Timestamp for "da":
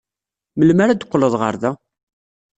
1.61-1.71